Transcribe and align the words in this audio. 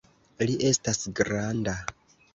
Li 0.51 0.55
estas 0.71 1.03
granda! 1.21 1.77